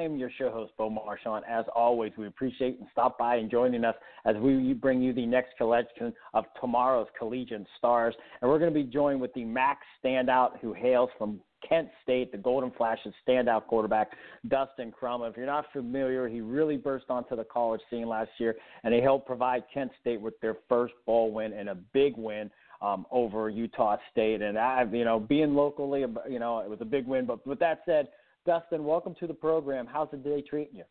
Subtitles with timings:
[0.00, 1.42] I am your show host, Bo Marchionte.
[1.46, 5.26] As always, we appreciate and stop by and joining us as we bring you the
[5.26, 8.14] next collection of tomorrow's collegiate stars.
[8.40, 12.32] And we're going to be joined with the Max standout who hails from Kent State,
[12.32, 14.12] the Golden Flashes standout quarterback,
[14.48, 15.22] Dustin Crum.
[15.22, 19.02] If you're not familiar, he really burst onto the college scene last year, and he
[19.02, 23.50] helped provide Kent State with their first bowl win and a big win um, over
[23.50, 24.40] Utah State.
[24.40, 27.26] And I, you know, being locally, you know, it was a big win.
[27.26, 28.08] But with that said,
[28.46, 29.86] Dustin, welcome to the program.
[29.86, 30.84] How's the day treating you?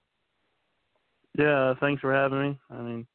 [1.38, 2.59] Yeah, thanks for having me.
[2.69, 3.08] I mean,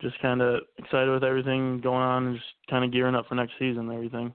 [0.00, 3.34] just kind of excited with everything going on and just kind of gearing up for
[3.34, 4.32] next season and everything.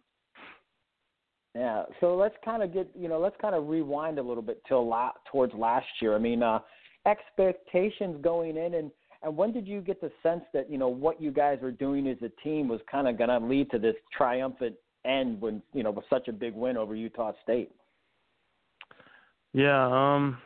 [1.56, 4.62] Yeah, so let's kind of get you know let's kind of rewind a little bit
[4.68, 6.16] till la- towards last year.
[6.16, 6.60] I mean, uh,
[7.08, 8.92] expectations going in, and
[9.24, 12.08] and when did you get the sense that you know what you guys were doing
[12.08, 15.82] as a team was kind of going to lead to this triumphant end when you
[15.82, 17.72] know with such a big win over Utah State?
[19.58, 20.38] Yeah, um,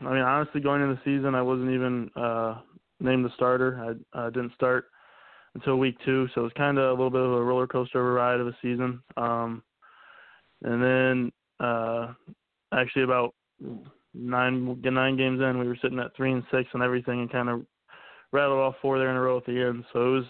[0.00, 2.58] I mean, honestly, going into the season, I wasn't even uh,
[2.98, 3.96] named the starter.
[4.12, 4.86] I uh, didn't start
[5.54, 8.00] until week two, so it was kind of a little bit of a roller coaster
[8.00, 9.00] of a ride of a season.
[9.16, 9.62] Um,
[10.64, 12.14] and then, uh,
[12.74, 13.36] actually, about
[14.12, 17.48] nine nine games in, we were sitting at three and six and everything, and kind
[17.48, 17.64] of
[18.32, 19.84] rattled off four there in a row at the end.
[19.92, 20.24] So it was,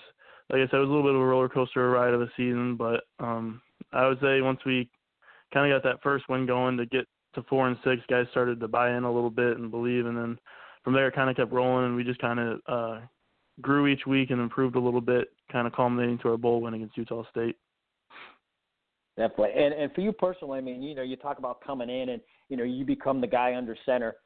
[0.50, 2.30] like I said, it was a little bit of a roller coaster ride of a
[2.36, 2.76] season.
[2.76, 3.62] But um,
[3.94, 4.90] I would say once we
[5.54, 8.58] kind of got that first win going to get to four and six, guys started
[8.60, 10.38] to buy in a little bit and believe, and then
[10.82, 13.00] from there it kind of kept rolling, and we just kind of uh,
[13.60, 16.74] grew each week and improved a little bit, kind of culminating to our bowl win
[16.74, 17.56] against Utah State.
[19.16, 19.62] Definitely.
[19.62, 22.20] And and for you personally, I mean, you know, you talk about coming in and
[22.48, 24.16] you know you become the guy under center.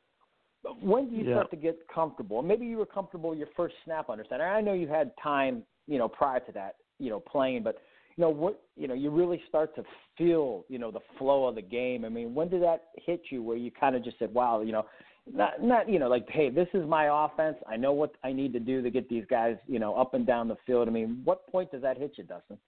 [0.83, 1.35] When do you Yeah.
[1.35, 2.43] start to get comfortable?
[2.43, 4.47] Maybe you were comfortable your first snap under center.
[4.47, 7.79] I know you had time, you know, prior to that, you know, playing, but
[8.17, 9.85] you know what, you know, you really start to
[10.19, 12.05] feel, you know, the flow of the game.
[12.05, 14.73] I mean, when did that hit you where you kind of just said, "Wow, you
[14.73, 14.87] know,
[15.33, 17.57] not not you know, like, hey, this is my offense.
[17.69, 20.27] I know what I need to do to get these guys, you know, up and
[20.27, 22.59] down the field." I mean, what point does that hit you, Dustin?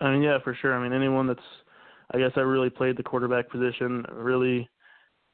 [0.00, 0.74] I mean, yeah, for sure.
[0.74, 1.40] I mean, anyone that's,
[2.12, 4.04] I guess, I really played the quarterback position.
[4.12, 4.68] Really,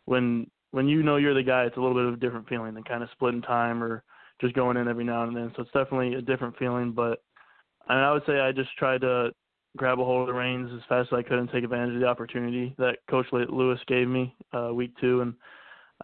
[0.05, 2.75] when when you know you're the guy, it's a little bit of a different feeling
[2.75, 4.03] than kind of splitting time or
[4.41, 5.53] just going in every now and then.
[5.57, 6.93] So it's definitely a different feeling.
[6.93, 7.23] But
[7.89, 9.31] I, mean, I would say I just tried to
[9.77, 12.01] grab a hold of the reins as fast as I could and take advantage of
[12.01, 15.35] the opportunity that Coach Lewis gave me uh, week two, and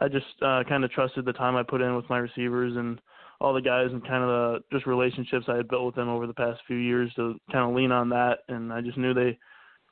[0.00, 3.00] I just uh, kind of trusted the time I put in with my receivers and
[3.40, 6.26] all the guys and kind of the just relationships I had built with them over
[6.26, 8.38] the past few years to kind of lean on that.
[8.48, 9.38] And I just knew they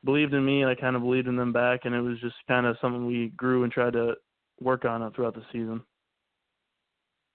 [0.04, 1.80] believed in me, and I kind of believed in them back.
[1.84, 4.14] And it was just kind of something we grew and tried to
[4.60, 5.82] work on it throughout the season.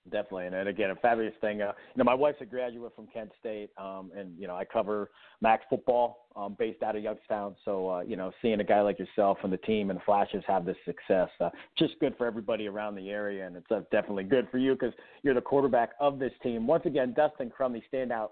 [0.10, 1.62] Definitely, and, again, a fabulous thing.
[1.62, 4.64] Uh, you know, my wife's a graduate from Kent State, um, and you know, I
[4.64, 5.10] cover
[5.42, 7.56] Max football, um, based out of Youngstown.
[7.66, 10.44] So, uh, you know, seeing a guy like yourself and the team and the Flashes
[10.48, 14.24] have this success, uh, just good for everybody around the area, and it's uh, definitely
[14.24, 16.68] good for you because you're the quarterback of this team.
[16.68, 18.30] Once again, Dustin Crumley, standout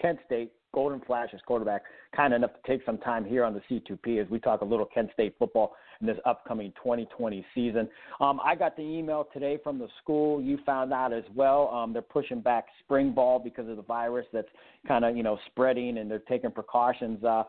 [0.00, 1.82] Kent State Golden Flashes quarterback,
[2.14, 4.86] kind enough to take some time here on the C2P as we talk a little
[4.86, 7.88] Kent State football in this upcoming 2020 season.
[8.20, 10.40] Um, I got the email today from the school.
[10.40, 11.68] You found out as well.
[11.68, 14.48] Um, they're pushing back spring ball because of the virus that's
[14.86, 17.22] kind of you know spreading, and they're taking precautions.
[17.22, 17.44] Uh,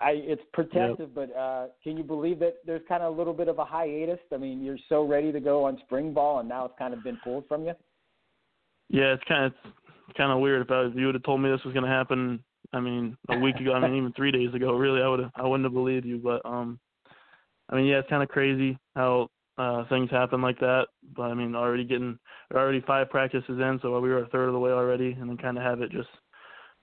[0.00, 3.48] I, it's protective, but uh, can you believe that there's kind of a little bit
[3.48, 4.18] of a hiatus?
[4.32, 7.04] I mean, you're so ready to go on spring ball, and now it's kind of
[7.04, 7.74] been pulled from you.
[8.88, 9.52] Yeah, it's kind of
[10.08, 10.62] it's kind of weird.
[10.62, 12.42] If, I, if you would have told me this was going to happen,
[12.72, 15.30] I mean, a week ago, I mean, even three days ago, really, I would have,
[15.36, 16.18] I wouldn't have believed you.
[16.18, 16.78] But um,
[17.68, 20.86] I mean, yeah, it's kind of crazy how uh things happen like that.
[21.16, 22.18] But I mean, already getting,
[22.54, 25.36] already five practices in, so we were a third of the way already, and then
[25.36, 26.08] kind of have it just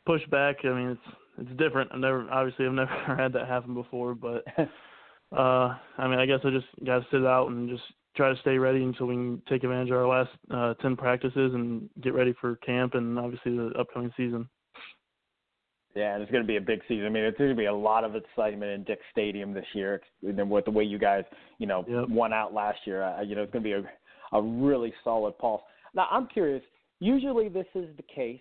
[0.06, 0.58] pushed back.
[0.64, 1.92] I mean, it's it's different.
[1.94, 6.40] I've never, obviously, I've never had that happen before, but uh, I mean, I guess
[6.44, 7.84] I just got to sit out and just
[8.16, 11.54] try to stay ready until we can take advantage of our last uh, 10 practices
[11.54, 14.50] and get ready for camp and obviously the upcoming season.
[15.96, 17.06] Yeah, and it's going to be a big season.
[17.06, 20.02] I mean, it's going to be a lot of excitement in Dix Stadium this year.
[20.24, 21.24] And with the way you guys,
[21.58, 22.08] you know, yep.
[22.08, 25.38] won out last year, uh, you know, it's going to be a, a really solid
[25.38, 25.62] pulse.
[25.94, 26.64] Now, I'm curious.
[27.00, 28.40] Usually, this is the case.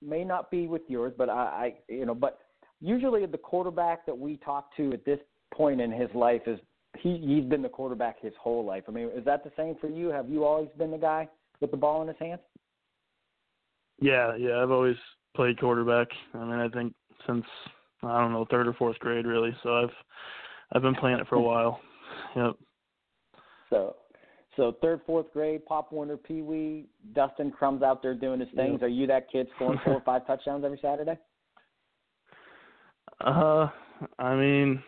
[0.00, 2.38] May not be with yours, but I, I you know, but
[2.80, 5.18] usually the quarterback that we talk to at this
[5.52, 6.58] point in his life is
[6.98, 8.84] he he's been the quarterback his whole life.
[8.88, 10.08] I mean, is that the same for you?
[10.08, 11.28] Have you always been the guy
[11.60, 12.40] with the ball in his hands?
[14.00, 14.96] Yeah, yeah, I've always
[15.34, 16.08] played quarterback.
[16.34, 16.94] I mean, I think
[17.26, 17.44] since
[18.02, 19.54] I don't know third or fourth grade, really.
[19.62, 19.94] So I've
[20.72, 21.80] I've been playing it for a while.
[22.36, 22.56] Yep.
[23.70, 23.96] So,
[24.56, 28.78] so third, fourth grade, Pop Warner, Pee Wee, Dustin Crum's out there doing his things.
[28.80, 28.82] Yep.
[28.82, 31.18] Are you that kid scoring four or five touchdowns every Saturday?
[33.20, 33.68] Uh,
[34.18, 34.82] I mean,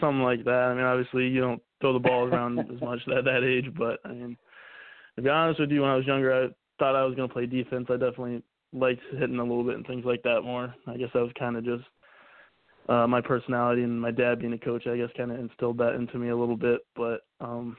[0.00, 0.50] something like that.
[0.50, 3.98] I mean, obviously you don't throw the ball around as much at that age, but
[4.04, 4.36] I mean,
[5.16, 7.32] to be honest with you, when I was younger, I thought I was going to
[7.32, 7.86] play defense.
[7.90, 10.74] I definitely liked hitting a little bit and things like that more.
[10.86, 11.84] I guess that was kind of just
[12.88, 14.86] uh, my personality and my dad being a coach.
[14.86, 16.80] I guess kind of instilled that into me a little bit.
[16.96, 17.76] But um,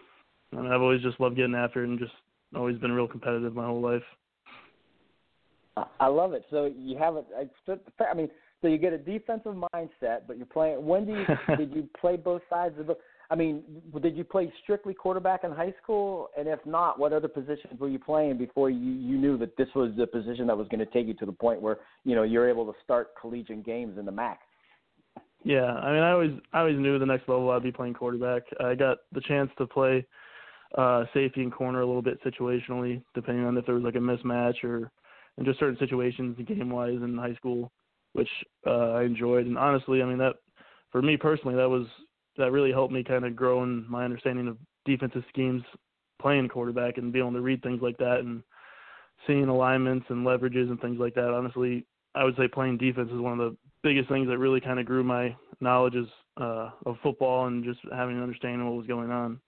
[0.54, 2.14] I mean, I've always just loved getting after it and just
[2.56, 4.04] always been real competitive my whole life.
[6.00, 6.44] I love it.
[6.50, 7.24] So you have a,
[8.00, 8.30] I mean,
[8.62, 10.86] so you get a defensive mindset, but you're playing.
[10.86, 11.26] When do you
[11.58, 12.98] did you play both sides of the?
[13.32, 13.64] I mean,
[14.02, 16.28] did you play strictly quarterback in high school?
[16.38, 19.70] And if not, what other positions were you playing before you you knew that this
[19.74, 22.24] was the position that was going to take you to the point where you know
[22.24, 24.42] you're able to start collegiate games in the MAC?
[25.46, 28.44] Yeah, I mean, I always I always knew the next level I'd be playing quarterback.
[28.60, 30.06] I got the chance to play
[30.78, 33.98] uh safety and corner a little bit situationally, depending on if there was like a
[33.98, 34.92] mismatch or
[35.38, 37.72] in just certain situations game wise in high school,
[38.12, 38.30] which
[38.68, 39.46] uh I enjoyed.
[39.46, 40.36] And honestly, I mean that
[40.92, 41.88] for me personally, that was
[42.42, 45.64] that really helped me kind of grow in my understanding of defensive schemes
[46.20, 48.44] playing quarterback and being able to read things like that and
[49.28, 51.30] seeing alignments and leverages and things like that.
[51.30, 51.86] Honestly,
[52.16, 54.86] I would say playing defense is one of the biggest things that really kind of
[54.86, 56.08] grew my knowledges
[56.38, 59.40] uh, of football and just having an understanding of what was going on.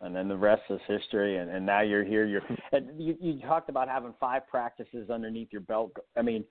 [0.00, 1.36] And then the rest is history.
[1.36, 2.26] And, and now you're here.
[2.26, 2.42] You're
[2.98, 5.92] you, you talked about having five practices underneath your belt.
[6.16, 6.44] I mean,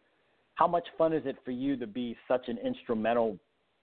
[0.56, 3.38] how much fun is it for you to be such an instrumental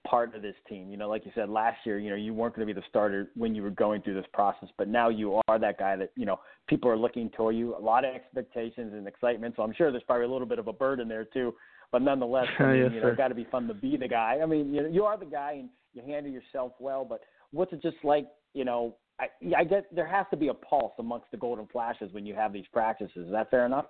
[0.07, 0.89] part of this team.
[0.89, 2.85] You know, like you said last year, you know, you weren't going to be the
[2.89, 6.11] starter when you were going through this process, but now you are that guy that,
[6.15, 7.75] you know, people are looking toward you.
[7.75, 9.55] A lot of expectations and excitement.
[9.57, 11.53] So I'm sure there's probably a little bit of a burden there too.
[11.91, 14.07] But nonetheless, I mean, yes, you know, it's got to be fun to be the
[14.07, 14.39] guy.
[14.41, 17.73] I mean, you know, you are the guy and you handle yourself well, but what's
[17.73, 21.29] it just like, you know, I, I get there has to be a pulse amongst
[21.31, 23.25] the Golden Flashes when you have these practices.
[23.27, 23.85] Is that fair enough?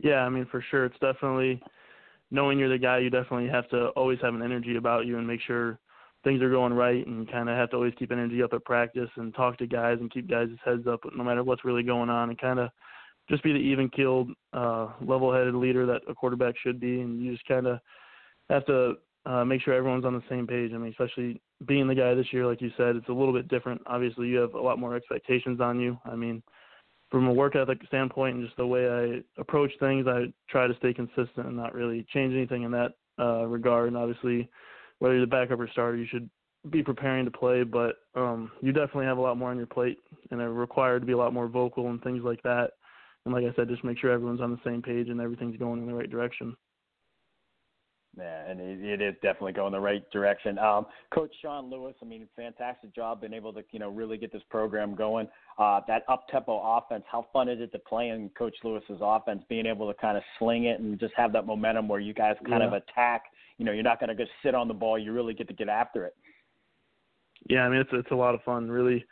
[0.00, 0.84] Yeah, I mean, for sure.
[0.86, 1.60] It's definitely
[2.30, 5.26] knowing you're the guy, you definitely have to always have an energy about you and
[5.26, 5.78] make sure
[6.24, 9.08] things are going right and kind of have to always keep energy up at practice
[9.16, 12.28] and talk to guys and keep guys' heads up no matter what's really going on
[12.28, 12.70] and kind of
[13.30, 17.00] just be the even keeled, uh, level headed leader that a quarterback should be.
[17.00, 17.78] And you just kind of
[18.50, 18.94] have to
[19.26, 20.72] uh, make sure everyone's on the same page.
[20.74, 23.48] I mean, especially being the guy this year, like you said, it's a little bit
[23.48, 23.82] different.
[23.86, 25.98] Obviously, you have a lot more expectations on you.
[26.04, 26.42] I mean,
[27.10, 30.76] from a work ethic standpoint and just the way I approach things, I try to
[30.76, 33.88] stay consistent and not really change anything in that uh, regard.
[33.88, 34.48] And obviously,
[34.98, 36.28] whether you're the backup or starter, you should
[36.70, 39.98] be preparing to play, but um, you definitely have a lot more on your plate
[40.30, 42.72] and are required to be a lot more vocal and things like that.
[43.24, 45.80] And like I said, just make sure everyone's on the same page and everything's going
[45.80, 46.56] in the right direction.
[48.16, 50.58] Yeah, and it, it is definitely going the right direction.
[50.58, 54.32] Um, Coach Sean Lewis, I mean, fantastic job being able to you know really get
[54.32, 55.28] this program going.
[55.58, 59.42] Uh, that up tempo offense, how fun is it to play in Coach Lewis's offense?
[59.48, 62.34] Being able to kind of sling it and just have that momentum where you guys
[62.48, 62.68] kind yeah.
[62.68, 63.24] of attack.
[63.58, 64.98] You know, you're not going to just sit on the ball.
[64.98, 66.16] You really get to get after it.
[67.48, 69.04] Yeah, I mean it's it's a lot of fun, really,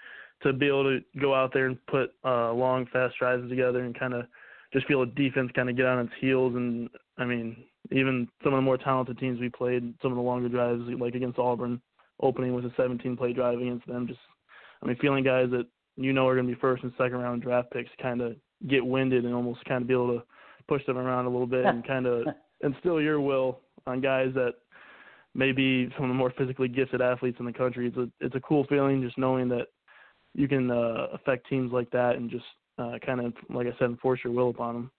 [0.42, 3.97] to be able to go out there and put uh, long, fast drives together and
[3.97, 4.26] kind of
[4.73, 6.54] just feel a defense kind of get on its heels.
[6.56, 7.56] And I mean,
[7.90, 11.14] even some of the more talented teams we played, some of the longer drives, like
[11.14, 11.81] against Auburn,
[12.21, 14.07] opening with a 17 play drive against them.
[14.07, 14.21] Just,
[14.83, 15.66] I mean, feeling guys that
[15.97, 18.37] you know are going to be first and second round draft picks kind of
[18.69, 20.23] get winded and almost kind of be able to
[20.69, 22.26] push them around a little bit and kind of
[22.62, 24.55] instill your will on guys that
[25.35, 27.88] may be some of the more physically gifted athletes in the country.
[27.88, 29.69] It's a it's a cool feeling just knowing that
[30.35, 32.45] you can uh, affect teams like that and just
[32.78, 34.90] uh, kind of like I said enforce your will upon them.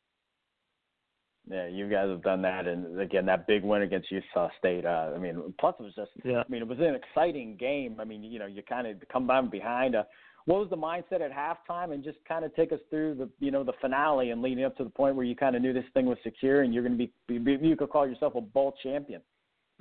[1.49, 4.85] Yeah, you guys have done that, and again, that big win against Utah State.
[4.85, 6.11] Uh, I mean, plus it was just.
[6.25, 6.41] Yeah.
[6.41, 7.97] I mean, it was an exciting game.
[7.99, 9.95] I mean, you know, you kind of come down behind.
[9.95, 10.03] Uh,
[10.45, 13.51] what was the mindset at halftime, and just kind of take us through the, you
[13.51, 15.83] know, the finale and leading up to the point where you kind of knew this
[15.93, 18.73] thing was secure and you're going to be, be, you could call yourself a bowl
[18.81, 19.21] champion.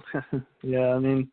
[0.63, 1.29] yeah, I mean,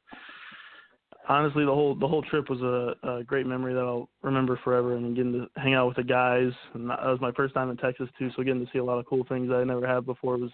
[1.27, 4.96] honestly, the whole the whole trip was a, a great memory that I'll remember forever.
[4.96, 7.77] And getting to hang out with the guys, and that was my first time in
[7.77, 8.30] Texas too.
[8.36, 10.51] So getting to see a lot of cool things I never had before was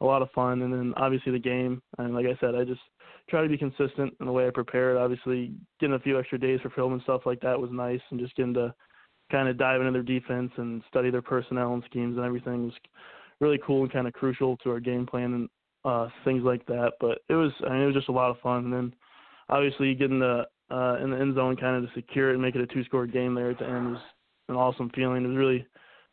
[0.00, 0.62] a lot of fun.
[0.62, 1.82] And then obviously the game.
[1.98, 2.80] And like I said, I just
[3.28, 4.98] try to be consistent in the way I prepare.
[4.98, 8.20] Obviously, getting a few extra days for film and stuff like that was nice, and
[8.20, 8.74] just getting to
[9.30, 12.74] kind of dive into their defense and study their personnel and schemes and everything was
[13.40, 15.48] really cool and kind of crucial to our game plan and
[15.84, 16.94] uh, things like that.
[17.00, 18.64] But it was, I mean, it was just a lot of fun.
[18.64, 18.94] And then
[19.50, 22.54] obviously getting the uh, in the end zone kind of to secure it and make
[22.54, 24.00] it a two-score game there at the end was
[24.48, 25.24] an awesome feeling.
[25.24, 25.66] It was really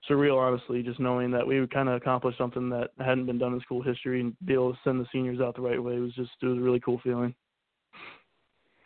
[0.09, 3.59] surreal, honestly, just knowing that we kind of accomplish something that hadn't been done in
[3.61, 5.95] school history and be able to send the seniors out the right way.
[5.95, 7.35] It was just, it was a really cool feeling.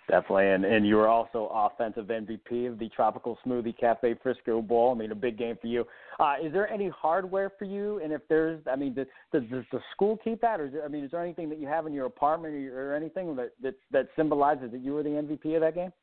[0.10, 4.91] Definitely, and and you were also offensive MVP of the Tropical Smoothie Cafe Frisco Bowl.
[4.93, 5.86] I mean, a big game for you.
[6.20, 8.01] Uh, is there any hardware for you?
[8.03, 10.84] And if there's, I mean, does, does, does the school keep that, or is there,
[10.84, 13.51] I mean, is there anything that you have in your apartment or, or anything that,
[13.62, 15.93] that that symbolizes that you were the MVP of that game?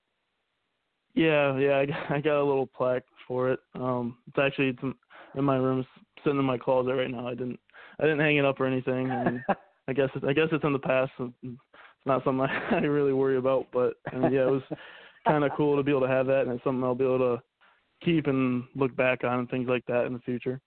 [1.15, 3.61] Yeah, yeah, I got, I got a little plaque for it.
[3.75, 4.83] Um, it's actually it's
[5.35, 5.85] in my room,
[6.25, 7.27] sitting in my closet right now.
[7.27, 7.59] I didn't
[8.01, 9.11] I didn't hang it up or anything.
[9.11, 9.43] And
[9.89, 11.13] I guess it, I guess it's in the past.
[11.99, 13.67] It's not something I, I really worry about.
[13.73, 14.63] But I mean, yeah, it was
[15.27, 17.19] kind of cool to be able to have that, and it's something I'll be able
[17.19, 17.43] to
[18.05, 20.61] keep and look back on and things like that in the future.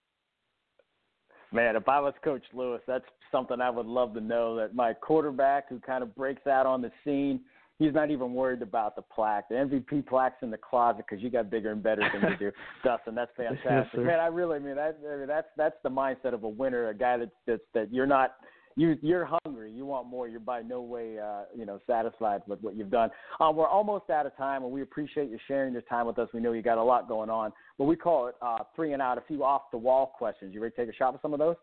[1.52, 4.56] Man, if I was Coach Lewis, that's something I would love to know.
[4.56, 7.40] That my quarterback who kind of breaks out on the scene
[7.82, 9.48] he's not even worried about the plaque.
[9.48, 12.52] The MVP plaque's in the closet because you got bigger and better things to do.
[12.84, 14.20] Dustin, that's fantastic, yes, man.
[14.20, 14.98] I really mean that.
[15.12, 18.06] I mean, that's that's the mindset of a winner, a guy that's that's that you're
[18.06, 18.34] not
[18.76, 20.28] you you're hungry, you want more.
[20.28, 23.10] You're by no way uh, you know satisfied with what you've done.
[23.40, 26.28] Um, we're almost out of time, and we appreciate you sharing your time with us.
[26.32, 29.02] We know you got a lot going on, but we call it uh, three and
[29.02, 29.18] out.
[29.18, 30.54] A few off the wall questions.
[30.54, 31.56] You ready to take a shot with some of those?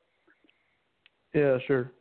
[1.33, 1.91] Yeah, sure.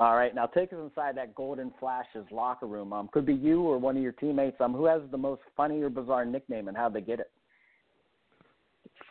[0.00, 2.92] All right, now take us inside that Golden Flashes locker room.
[2.92, 4.56] Um, could be you or one of your teammates.
[4.60, 7.30] Um, who has the most funny or bizarre nickname, and how'd they get it?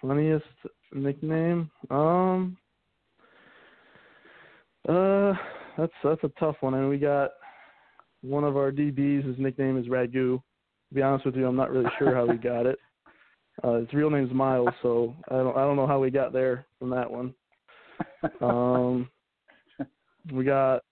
[0.01, 0.45] Funniest
[0.93, 1.71] nickname?
[1.89, 2.57] Um,
[4.87, 5.33] uh,
[5.77, 6.73] that's that's a tough one.
[6.73, 7.31] And we got
[8.21, 9.25] one of our DBs.
[9.25, 10.37] His nickname is Ragu.
[10.37, 10.41] To
[10.93, 12.79] be honest with you, I'm not really sure how we got it.
[13.63, 16.65] Uh, his real name's Miles, so I don't I don't know how we got there
[16.79, 17.35] from that one.
[18.41, 19.07] Um.
[20.31, 20.83] We got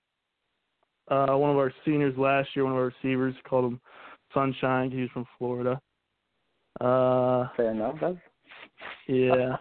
[1.10, 3.82] uh, one of our seniors last year, one of our receivers, called him
[4.34, 4.92] Sunshine.
[4.92, 5.80] He's from Florida.
[6.80, 7.96] Uh, Fair enough.
[9.08, 9.58] Yeah.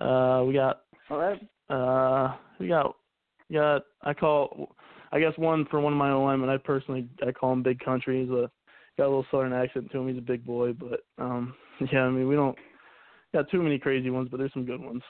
[0.00, 0.82] Uh, we got.
[1.10, 1.40] All right.
[1.68, 2.96] Uh, we got.
[3.52, 3.82] Got.
[4.02, 4.74] I call.
[5.12, 6.50] I guess one for one of my alignment.
[6.50, 8.22] I personally I call him Big Country.
[8.22, 8.50] He's a
[8.96, 10.08] got a little southern accent to him.
[10.08, 11.54] He's a big boy, but um,
[11.92, 12.02] yeah.
[12.02, 12.56] I mean, we don't
[13.32, 15.02] got too many crazy ones, but there's some good ones.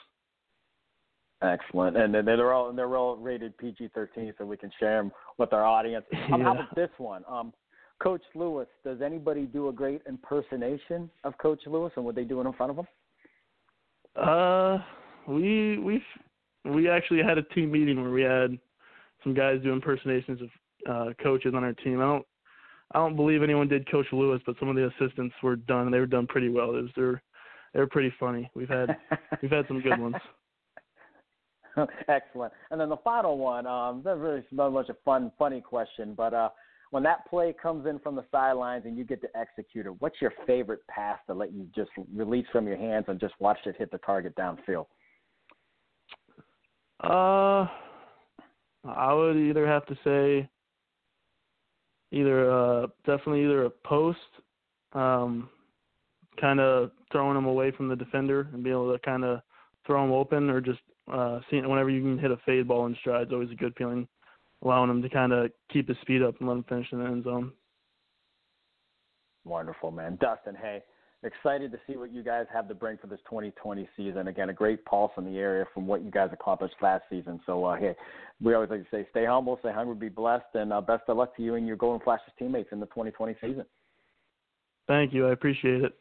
[1.43, 5.53] Excellent, and they're all and they're all rated PG-13, so we can share them with
[5.53, 6.05] our audience.
[6.33, 6.45] Um, yeah.
[6.45, 7.53] How about this one, um,
[8.01, 8.69] Coach Lewis?
[8.85, 12.53] Does anybody do a great impersonation of Coach Lewis, and would they do it in
[12.53, 12.87] front of him?
[14.15, 14.79] Uh,
[15.27, 16.01] we we
[16.65, 18.59] we actually had a team meeting where we had
[19.23, 20.49] some guys do impersonations of
[20.89, 22.01] uh, coaches on our team.
[22.01, 22.27] I don't
[22.95, 25.87] I don't believe anyone did Coach Lewis, but some of the assistants were done.
[25.87, 26.77] And they were done pretty well.
[26.77, 27.23] It was, they're
[27.73, 28.51] they're pretty funny.
[28.55, 28.97] We've had
[29.43, 30.17] we've had some good ones.
[32.09, 32.53] Excellent.
[32.71, 36.35] And then the final one, um, that's really not much a fun, funny question, but
[36.35, 36.51] uh,
[36.91, 40.21] when that play comes in from the sidelines and you get to execute it, what's
[40.21, 43.75] your favorite pass to let you just release from your hands and just watch it
[43.79, 44.85] hit the target downfield?
[47.03, 47.67] Uh,
[48.85, 50.49] I would either have to say
[52.13, 54.19] either uh, definitely either a post,
[54.93, 55.49] um,
[56.41, 59.41] kind of throwing them away from the defender and be able to kind of
[59.87, 60.81] throw them open, or just
[61.13, 63.75] uh, seeing whenever you can hit a fade ball in stride is always a good
[63.77, 64.07] feeling,
[64.63, 67.05] allowing him to kind of keep his speed up and let him finish in the
[67.05, 67.53] end zone.
[69.45, 70.19] Wonderful, man.
[70.21, 70.83] Dustin, hey,
[71.23, 74.29] excited to see what you guys have to bring for this 2020 season.
[74.29, 77.41] Again, a great pulse in the area from what you guys accomplished last season.
[77.47, 77.95] So, uh, hey,
[78.41, 81.17] we always like to say, stay humble, stay hungry, be blessed, and uh, best of
[81.17, 83.65] luck to you and your Golden Flashes teammates in the 2020 season.
[84.89, 85.29] Thank you.
[85.29, 85.93] I appreciate it.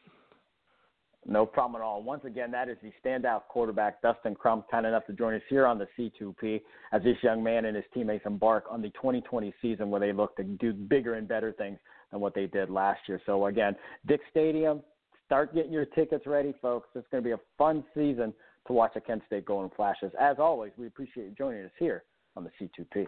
[1.25, 2.01] No problem at all.
[2.01, 5.67] Once again, that is the standout quarterback, Dustin Crum, kind enough to join us here
[5.67, 6.61] on the C2P
[6.93, 10.35] as this young man and his teammates embark on the 2020 season where they look
[10.37, 11.77] to do bigger and better things
[12.09, 13.21] than what they did last year.
[13.27, 13.75] So, again,
[14.07, 14.81] Dix Stadium,
[15.31, 16.89] start getting your tickets ready, folks.
[16.93, 18.33] It's going to be a fun season
[18.67, 20.11] to watch the Kent State Golden Flashes.
[20.19, 22.03] As always, we appreciate you joining us here
[22.35, 23.07] on the C2P.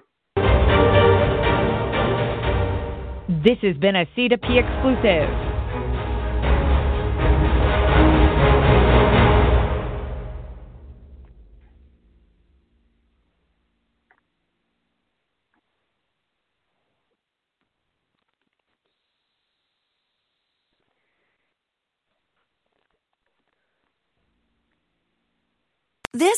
[3.43, 5.52] This has been a C2P exclusive.